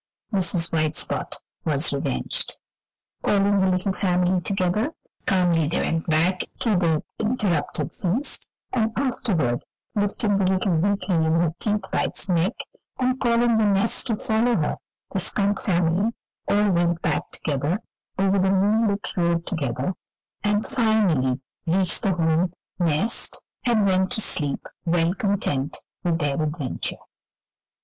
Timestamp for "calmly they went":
5.27-6.07